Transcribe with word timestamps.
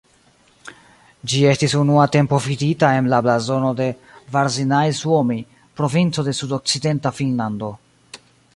Ĝi 1.33 1.41
estis 1.49 1.75
unua 1.79 2.05
tempo 2.15 2.39
vidita 2.45 2.89
en 3.01 3.09
la 3.13 3.19
blazono 3.27 3.69
de 3.81 3.89
Varsinais-Suomi, 4.37 5.37
provinco 5.83 6.27
en 6.33 6.39
sudokcidenta 6.41 7.13
Finnlando. 7.21 7.71